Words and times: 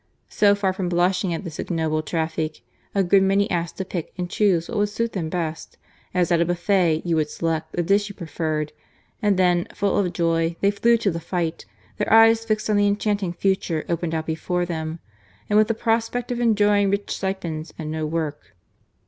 So 0.29 0.55
far 0.55 0.73
from 0.73 0.89
blushing 0.89 1.31
at 1.31 1.43
this 1.43 1.59
ignoble 1.59 2.01
traffic, 2.01 2.61
a 2.95 3.03
good 3.03 3.21
many 3.21 3.47
asked 3.51 3.77
to 3.77 3.85
pick 3.85 4.11
and 4.17 4.27
choose 4.27 4.67
what 4.67 4.79
would 4.79 4.89
suit 4.89 5.11
them 5.11 5.29
best, 5.29 5.77
as 6.11 6.31
at 6.31 6.41
a 6.41 6.45
buffet 6.45 7.03
you 7.05 7.15
would 7.17 7.29
select 7.29 7.73
the 7.73 7.83
dish 7.83 8.09
you 8.09 8.15
preferred, 8.15 8.71
and 9.21 9.37
then, 9.37 9.67
full 9.75 9.95
of 9.99 10.11
joy, 10.11 10.55
they 10.59 10.71
flew 10.71 10.97
to 10.97 11.11
the 11.11 11.19
fight, 11.19 11.67
their 11.97 12.11
eyes 12.11 12.43
fixed 12.45 12.67
on 12.67 12.77
the 12.77 12.87
enchanting 12.87 13.31
future 13.33 13.85
opened 13.89 14.15
out 14.15 14.25
before 14.25 14.65
them, 14.65 14.97
and 15.51 15.59
with 15.59 15.67
the 15.67 15.75
prospect 15.75 16.31
of 16.31 16.39
enjoying 16.39 16.89
rich 16.89 17.15
stipends 17.15 17.71
and 17.77 17.91
no 17.91 18.03
work. 18.07 18.55